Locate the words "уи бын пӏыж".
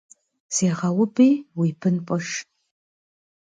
1.57-2.27